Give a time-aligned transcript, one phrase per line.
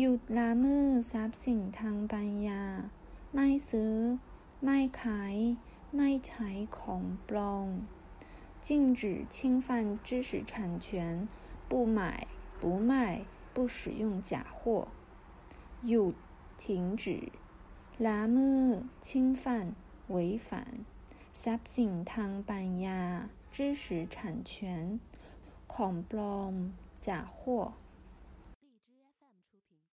[0.00, 2.62] หยุดละเมิดทรัพย์สินทางปัญญา
[3.34, 3.94] ไม่ซื้อ
[4.64, 5.36] ไม่ขาย
[5.96, 7.68] ไม่ใช้ของปลอม
[8.66, 9.00] 禁止
[9.34, 9.68] 侵犯
[10.06, 10.52] 知识产
[10.84, 11.28] 权，
[11.68, 12.26] 不买、
[12.60, 12.90] 不卖、
[13.54, 14.88] 不使用假货。
[15.88, 16.14] ห
[16.58, 17.04] 停止
[17.98, 19.44] 拉ะ侵犯
[20.08, 20.48] 违反
[21.42, 23.00] ทรัพย์สินทางปัญญา
[23.54, 23.84] 知识
[24.14, 24.16] 产
[24.50, 24.52] 权
[25.72, 26.54] ของปลอม
[27.06, 27.38] 假货